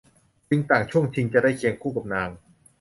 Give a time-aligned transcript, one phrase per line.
[0.49, 2.29] จึงต่างช่วงชิงจะได้เคียงคู่กับนาง